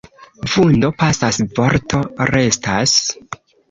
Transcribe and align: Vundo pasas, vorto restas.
Vundo 0.53 0.89
pasas, 1.03 1.35
vorto 1.61 1.97
restas. 2.35 3.01